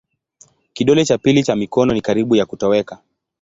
Kidole 0.73 1.05
cha 1.05 1.17
pili 1.17 1.43
cha 1.43 1.55
mikono 1.55 1.93
ni 1.93 2.01
karibu 2.01 2.35
ya 2.35 2.45
kutoweka. 2.45 3.01